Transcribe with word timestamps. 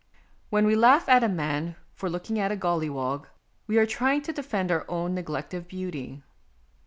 When 0.49 0.65
we 0.65 0.75
laugh 0.75 1.07
at 1.07 1.23
a 1.23 1.29
man 1.29 1.75
for 1.93 2.09
looking 2.09 2.39
at 2.39 2.51
a 2.51 2.57
golliwog, 2.57 3.27
we 3.67 3.77
are 3.77 3.85
trying 3.85 4.23
to 4.23 4.33
defend 4.33 4.71
our 4.71 4.83
own 4.89 5.13
neglect 5.13 5.53
of 5.53 5.67
beauty. 5.67 6.23